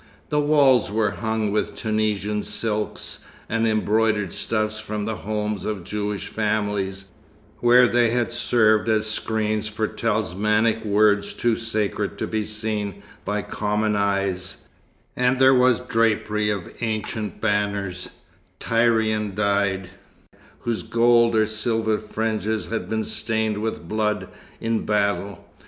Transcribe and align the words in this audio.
The 0.29 0.39
walls 0.39 0.91
were 0.91 1.11
hung 1.11 1.51
with 1.51 1.75
Tunisian 1.75 2.41
silks 2.41 3.23
and 3.47 3.67
embroidered 3.67 4.31
stuffs 4.31 4.79
from 4.79 5.05
the 5.05 5.17
homes 5.17 5.63
of 5.63 5.83
Jewish 5.83 6.27
families, 6.27 7.05
where 7.59 7.87
they 7.87 8.09
had 8.09 8.31
served 8.31 8.89
as 8.89 9.07
screens 9.07 9.67
for 9.67 9.87
talismanic 9.87 10.83
words 10.83 11.35
too 11.35 11.55
sacred 11.55 12.17
to 12.17 12.25
be 12.25 12.43
seen 12.43 13.03
by 13.25 13.43
common 13.43 13.95
eyes; 13.95 14.67
and 15.15 15.37
there 15.37 15.53
was 15.53 15.81
drapery 15.81 16.49
of 16.49 16.73
ancient 16.81 17.39
banners, 17.39 18.09
Tyrian 18.59 19.35
dyed, 19.35 19.91
whose 20.61 20.81
gold 20.81 21.35
or 21.35 21.45
silver 21.45 21.99
fringes 21.99 22.65
had 22.71 22.89
been 22.89 23.03
stained 23.03 23.59
with 23.59 23.87
blood, 23.87 24.29
in 24.59 24.83
battle. 24.83 25.47